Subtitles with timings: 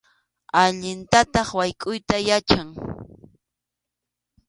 [0.61, 2.67] Allintataq waykʼuyta yachan.